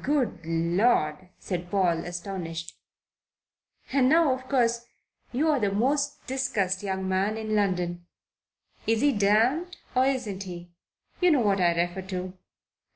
[0.00, 2.78] "Good Lord!" said Paul, astonished.
[3.90, 4.86] "And now, of course,
[5.32, 8.06] you're the most discussed young man in London.
[8.86, 10.70] Is he damned or isn't he?
[11.20, 12.32] You know what I refer to."